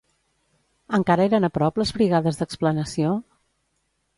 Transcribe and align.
Encara 0.97 1.27
eren 1.29 1.45
a 1.47 1.51
prop 1.57 1.77
les 1.81 1.93
brigades 1.99 2.41
d'explanació? 2.41 3.13